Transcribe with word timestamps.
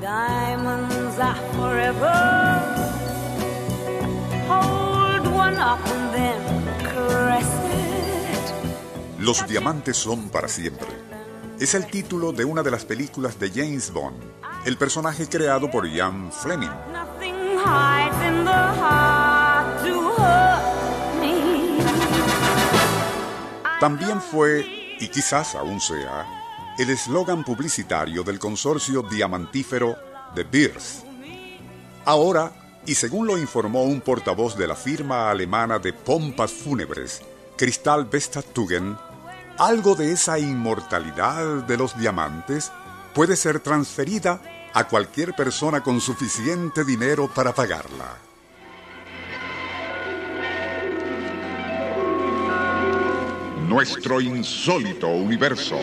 Diamonds 0.00 1.18
are 1.18 1.36
forever. 1.58 2.10
Hold 4.48 5.26
one 5.26 5.58
up 5.58 5.78
and 5.86 6.14
then 6.14 6.40
caress 6.82 7.44
it. 7.44 9.20
Los 9.20 9.46
diamantes 9.46 9.98
son 9.98 10.30
para 10.30 10.48
siempre. 10.48 10.88
Es 11.58 11.74
el 11.74 11.84
título 11.84 12.32
de 12.32 12.46
una 12.46 12.62
de 12.62 12.70
las 12.70 12.86
películas 12.86 13.38
de 13.38 13.50
James 13.50 13.92
Bond, 13.92 14.16
el 14.64 14.78
personaje 14.78 15.28
creado 15.28 15.70
por 15.70 15.86
Ian 15.86 16.32
Fleming. 16.32 16.70
Nothing 16.90 17.34
hides 17.58 18.16
in 18.26 18.44
the 18.46 18.50
heart 18.50 19.84
to 19.84 20.00
hurt 20.16 21.20
me. 21.20 21.84
También 23.78 24.22
fue, 24.22 24.64
y 24.98 25.08
quizás 25.08 25.54
aún 25.54 25.78
sea, 25.78 26.39
el 26.78 26.90
eslogan 26.90 27.44
publicitario 27.44 28.22
del 28.22 28.38
consorcio 28.38 29.02
diamantífero 29.02 29.96
de 30.34 30.44
Beers. 30.44 31.04
Ahora, 32.04 32.52
y 32.86 32.94
según 32.94 33.26
lo 33.26 33.38
informó 33.38 33.82
un 33.84 34.00
portavoz 34.00 34.56
de 34.56 34.66
la 34.66 34.76
firma 34.76 35.30
alemana 35.30 35.78
de 35.78 35.92
pompas 35.92 36.50
fúnebres, 36.50 37.22
Cristal 37.56 38.06
Vestatugen, 38.06 38.96
algo 39.58 39.94
de 39.94 40.12
esa 40.12 40.38
inmortalidad 40.38 41.64
de 41.64 41.76
los 41.76 41.98
diamantes 41.98 42.72
puede 43.14 43.36
ser 43.36 43.60
transferida 43.60 44.40
a 44.72 44.88
cualquier 44.88 45.34
persona 45.34 45.82
con 45.82 46.00
suficiente 46.00 46.84
dinero 46.84 47.30
para 47.34 47.54
pagarla. 47.54 48.16
Nuestro 53.68 54.20
insólito 54.20 55.08
universo. 55.08 55.78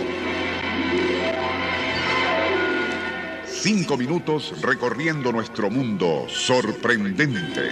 Cinco 3.59 3.97
minutos 3.97 4.61
recorriendo 4.61 5.31
nuestro 5.31 5.71
mundo 5.71 6.27
sorprendente. 6.29 7.71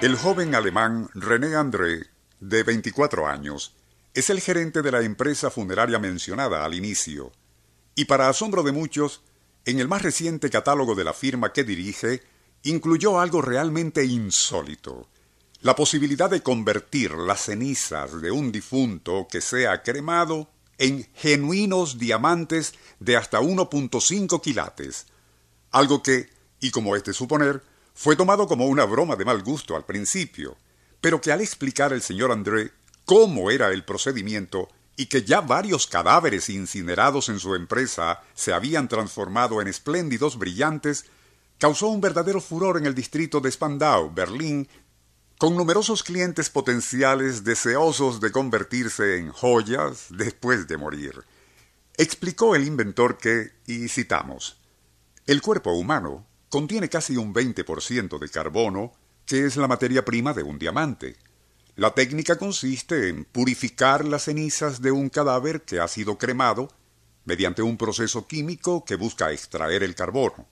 El 0.00 0.14
joven 0.14 0.54
alemán 0.54 1.08
René 1.12 1.56
André, 1.56 2.06
de 2.38 2.62
24 2.62 3.26
años, 3.26 3.74
es 4.14 4.30
el 4.30 4.40
gerente 4.40 4.82
de 4.82 4.92
la 4.92 5.02
empresa 5.02 5.50
funeraria 5.50 5.98
mencionada 5.98 6.64
al 6.64 6.74
inicio, 6.74 7.32
y 7.96 8.04
para 8.04 8.28
asombro 8.28 8.62
de 8.62 8.70
muchos, 8.70 9.22
en 9.64 9.80
el 9.80 9.88
más 9.88 10.02
reciente 10.02 10.48
catálogo 10.48 10.94
de 10.94 11.02
la 11.02 11.12
firma 11.12 11.52
que 11.52 11.64
dirige, 11.64 12.22
incluyó 12.62 13.18
algo 13.18 13.42
realmente 13.42 14.04
insólito, 14.04 15.08
la 15.60 15.74
posibilidad 15.74 16.30
de 16.30 16.42
convertir 16.42 17.10
las 17.12 17.40
cenizas 17.40 18.22
de 18.22 18.30
un 18.30 18.52
difunto 18.52 19.26
que 19.28 19.40
sea 19.40 19.82
cremado 19.82 20.50
en 20.78 21.08
genuinos 21.14 21.98
diamantes 21.98 22.74
de 23.00 23.16
hasta 23.16 23.40
1.5 23.40 24.40
quilates, 24.40 25.06
algo 25.70 26.02
que, 26.02 26.30
y 26.60 26.70
como 26.70 26.96
es 26.96 27.04
de 27.04 27.12
suponer, 27.12 27.62
fue 27.94 28.16
tomado 28.16 28.46
como 28.46 28.66
una 28.66 28.84
broma 28.84 29.16
de 29.16 29.24
mal 29.24 29.42
gusto 29.42 29.76
al 29.76 29.84
principio, 29.84 30.56
pero 31.00 31.20
que 31.20 31.32
al 31.32 31.40
explicar 31.40 31.92
el 31.92 32.02
señor 32.02 32.30
André 32.32 32.72
cómo 33.04 33.50
era 33.50 33.70
el 33.70 33.84
procedimiento 33.84 34.68
y 34.96 35.06
que 35.06 35.22
ya 35.22 35.40
varios 35.40 35.86
cadáveres 35.86 36.48
incinerados 36.48 37.28
en 37.28 37.38
su 37.38 37.54
empresa 37.54 38.22
se 38.34 38.52
habían 38.52 38.88
transformado 38.88 39.60
en 39.60 39.68
espléndidos 39.68 40.38
brillantes, 40.38 41.04
causó 41.58 41.88
un 41.88 42.00
verdadero 42.00 42.40
furor 42.40 42.78
en 42.78 42.86
el 42.86 42.94
distrito 42.94 43.40
de 43.40 43.50
Spandau, 43.50 44.12
Berlín, 44.12 44.68
con 45.38 45.54
numerosos 45.54 46.02
clientes 46.02 46.48
potenciales 46.48 47.44
deseosos 47.44 48.20
de 48.20 48.32
convertirse 48.32 49.18
en 49.18 49.30
joyas 49.30 50.06
después 50.10 50.66
de 50.66 50.78
morir. 50.78 51.24
Explicó 51.98 52.54
el 52.54 52.66
inventor 52.66 53.18
que, 53.18 53.52
y 53.66 53.88
citamos, 53.88 54.58
el 55.26 55.42
cuerpo 55.42 55.72
humano 55.72 56.26
contiene 56.48 56.88
casi 56.88 57.16
un 57.16 57.34
20% 57.34 58.18
de 58.18 58.28
carbono, 58.30 58.92
que 59.26 59.44
es 59.44 59.56
la 59.56 59.68
materia 59.68 60.04
prima 60.04 60.32
de 60.32 60.42
un 60.42 60.58
diamante. 60.58 61.16
La 61.74 61.92
técnica 61.92 62.38
consiste 62.38 63.08
en 63.08 63.24
purificar 63.26 64.06
las 64.06 64.24
cenizas 64.24 64.80
de 64.80 64.90
un 64.90 65.10
cadáver 65.10 65.62
que 65.62 65.80
ha 65.80 65.88
sido 65.88 66.16
cremado 66.16 66.68
mediante 67.26 67.60
un 67.60 67.76
proceso 67.76 68.26
químico 68.26 68.86
que 68.86 68.94
busca 68.94 69.32
extraer 69.32 69.82
el 69.82 69.94
carbono. 69.94 70.46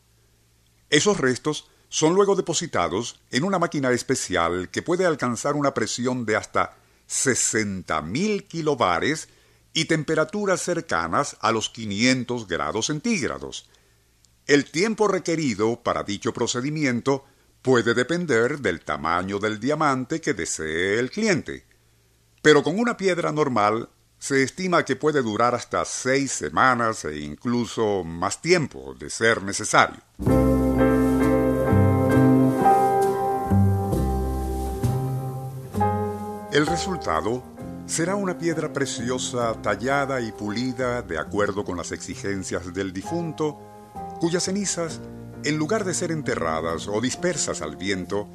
Esos 0.91 1.19
restos 1.19 1.71
son 1.95 2.17
luego 2.17 2.35
depositados 2.35 3.21
en 3.31 3.45
una 3.45 3.61
máquina 3.61 3.93
especial 3.93 4.69
que 4.69 4.83
puede 4.83 5.07
alcanzar 5.07 5.55
una 5.55 5.75
presión 5.75 6.27
de 6.27 6.35
hasta 6.35 6.77
60.000 7.09 8.49
kilobares 8.49 9.29
y 9.73 9.85
temperaturas 9.85 10.61
cercanas 10.61 11.37
a 11.39 11.53
los 11.53 11.71
500 11.71 12.49
grados 12.49 12.87
centígrados. 12.87 13.71
El 14.49 14.73
tiempo 14.73 15.07
requerido 15.07 15.85
para 15.85 16.03
dicho 16.03 16.35
procedimiento 16.35 17.27
puede 17.63 17.95
depender 17.95 18.59
del 18.59 18.81
tamaño 18.81 19.39
del 19.39 19.61
diamante 19.61 20.21
que 20.21 20.35
desee 20.35 20.99
el 20.99 21.13
cliente. 21.13 21.65
Pero 22.43 22.65
con 22.65 22.77
una 22.81 22.97
piedra 22.97 23.31
normal 23.31 23.89
se 24.19 24.43
estima 24.43 24.85
que 24.85 24.97
puede 24.97 25.23
durar 25.23 25.55
hasta 25.55 25.85
seis 25.85 26.33
semanas 26.33 27.05
e 27.05 27.21
incluso 27.21 28.03
más 28.03 28.43
tiempo 28.43 28.97
de 28.99 29.11
ser 29.11 29.45
necesario. 29.45 30.03
El 36.55 36.69
resultado 36.69 37.43
será 37.85 38.15
una 38.15 38.39
piedra 38.39 38.73
preciosa 38.73 39.61
tallada 39.61 40.21
y 40.21 40.31
pulida 40.31 41.03
de 41.03 41.19
acuerdo 41.19 41.65
con 41.65 41.77
las 41.77 41.91
exigencias 41.91 42.73
del 42.73 42.93
difunto, 42.93 43.59
cuyas 44.21 44.45
cenizas, 44.45 45.01
en 45.43 45.57
lugar 45.59 45.83
de 45.83 45.95
ser 45.95 46.13
enterradas 46.13 46.87
o 46.87 47.01
dispersas 47.01 47.61
al 47.61 47.75
viento, 47.75 48.29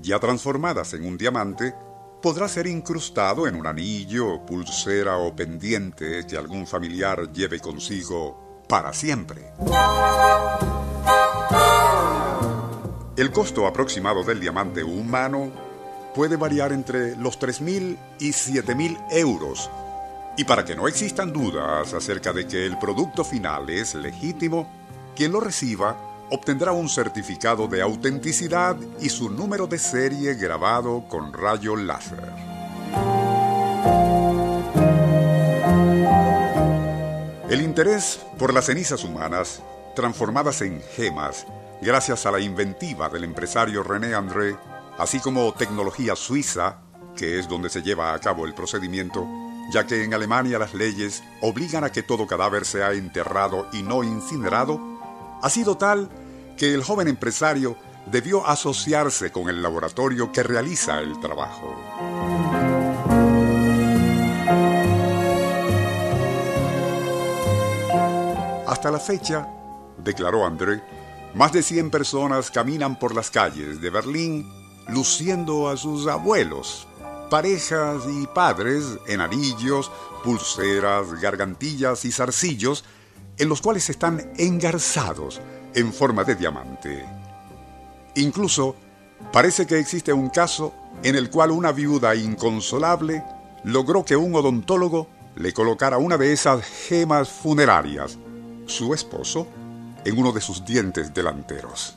ya 0.00 0.18
transformadas 0.18 0.94
en 0.94 1.04
un 1.04 1.18
diamante, 1.18 1.74
podrá 2.22 2.48
ser 2.48 2.66
incrustado 2.66 3.46
en 3.46 3.56
un 3.56 3.66
anillo, 3.66 4.46
pulsera 4.46 5.18
o 5.18 5.36
pendiente 5.36 6.26
que 6.26 6.38
algún 6.38 6.66
familiar 6.66 7.30
lleve 7.30 7.60
consigo 7.60 8.62
para 8.70 8.94
siempre. 8.94 9.52
El 13.18 13.30
costo 13.32 13.66
aproximado 13.66 14.24
del 14.24 14.40
diamante 14.40 14.82
humano 14.82 15.65
puede 16.16 16.36
variar 16.36 16.72
entre 16.72 17.14
los 17.14 17.38
3.000 17.38 17.98
y 18.20 18.30
7.000 18.30 18.98
euros. 19.10 19.70
Y 20.38 20.44
para 20.44 20.64
que 20.64 20.74
no 20.74 20.88
existan 20.88 21.30
dudas 21.30 21.92
acerca 21.92 22.32
de 22.32 22.46
que 22.46 22.64
el 22.64 22.78
producto 22.78 23.22
final 23.22 23.68
es 23.68 23.94
legítimo, 23.94 24.66
quien 25.14 25.32
lo 25.32 25.40
reciba 25.40 25.94
obtendrá 26.30 26.72
un 26.72 26.88
certificado 26.88 27.68
de 27.68 27.82
autenticidad 27.82 28.76
y 28.98 29.10
su 29.10 29.28
número 29.28 29.66
de 29.66 29.78
serie 29.78 30.34
grabado 30.34 31.04
con 31.06 31.34
rayo 31.34 31.76
láser. 31.76 32.32
El 37.50 37.60
interés 37.60 38.20
por 38.38 38.54
las 38.54 38.64
cenizas 38.64 39.04
humanas, 39.04 39.60
transformadas 39.94 40.62
en 40.62 40.80
gemas, 40.94 41.46
gracias 41.82 42.24
a 42.24 42.30
la 42.30 42.40
inventiva 42.40 43.10
del 43.10 43.24
empresario 43.24 43.82
René 43.82 44.14
André, 44.14 44.56
así 44.98 45.20
como 45.20 45.52
tecnología 45.52 46.16
suiza, 46.16 46.78
que 47.16 47.38
es 47.38 47.48
donde 47.48 47.68
se 47.68 47.82
lleva 47.82 48.14
a 48.14 48.18
cabo 48.18 48.46
el 48.46 48.54
procedimiento, 48.54 49.26
ya 49.72 49.86
que 49.86 50.04
en 50.04 50.14
Alemania 50.14 50.58
las 50.58 50.74
leyes 50.74 51.22
obligan 51.40 51.84
a 51.84 51.90
que 51.90 52.02
todo 52.02 52.26
cadáver 52.26 52.64
sea 52.64 52.92
enterrado 52.92 53.68
y 53.72 53.82
no 53.82 54.04
incinerado, 54.04 54.80
ha 55.42 55.50
sido 55.50 55.76
tal 55.76 56.08
que 56.56 56.72
el 56.72 56.82
joven 56.82 57.08
empresario 57.08 57.76
debió 58.06 58.46
asociarse 58.46 59.32
con 59.32 59.48
el 59.48 59.62
laboratorio 59.62 60.30
que 60.32 60.42
realiza 60.42 61.00
el 61.00 61.18
trabajo. 61.20 61.74
Hasta 68.66 68.90
la 68.90 68.98
fecha, 68.98 69.48
declaró 69.98 70.46
André, 70.46 70.82
más 71.34 71.52
de 71.52 71.62
100 71.62 71.90
personas 71.90 72.50
caminan 72.50 72.98
por 72.98 73.14
las 73.14 73.30
calles 73.30 73.80
de 73.80 73.90
Berlín 73.90 74.65
luciendo 74.88 75.68
a 75.68 75.76
sus 75.76 76.06
abuelos, 76.06 76.86
parejas 77.30 78.02
y 78.10 78.26
padres 78.26 78.84
en 79.06 79.20
anillos, 79.20 79.90
pulseras, 80.22 81.20
gargantillas 81.20 82.04
y 82.04 82.12
zarcillos, 82.12 82.84
en 83.38 83.48
los 83.48 83.60
cuales 83.60 83.90
están 83.90 84.32
engarzados 84.38 85.40
en 85.74 85.92
forma 85.92 86.24
de 86.24 86.34
diamante. 86.34 87.04
Incluso 88.14 88.76
parece 89.32 89.66
que 89.66 89.78
existe 89.78 90.12
un 90.12 90.30
caso 90.30 90.72
en 91.02 91.16
el 91.16 91.30
cual 91.30 91.50
una 91.50 91.72
viuda 91.72 92.14
inconsolable 92.14 93.22
logró 93.64 94.04
que 94.04 94.16
un 94.16 94.34
odontólogo 94.34 95.08
le 95.34 95.52
colocara 95.52 95.98
una 95.98 96.16
de 96.16 96.32
esas 96.32 96.64
gemas 96.64 97.28
funerarias, 97.28 98.16
su 98.66 98.94
esposo, 98.94 99.46
en 100.04 100.18
uno 100.18 100.32
de 100.32 100.40
sus 100.40 100.64
dientes 100.64 101.12
delanteros. 101.12 101.96